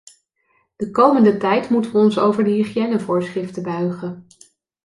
[0.75, 4.27] De komende tijd moeten wij ons over de hygiënevoorschriften buigen.